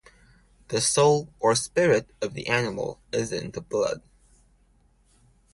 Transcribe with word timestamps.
The 0.69 0.81
soul 0.81 1.31
or 1.39 1.53
spirit 1.53 2.09
of 2.23 2.33
the 2.33 2.47
animal 2.47 2.99
is 3.11 3.31
in 3.31 3.51
the 3.51 3.61
blood. 3.61 4.01